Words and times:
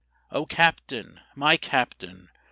O 0.31 0.47
Captain! 0.47 1.19
my 1.35 1.57
Captain! 1.57 2.29